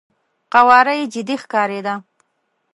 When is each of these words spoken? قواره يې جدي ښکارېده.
قواره 0.53 0.93
يې 0.99 1.05
جدي 1.13 1.35
ښکارېده. 1.41 1.93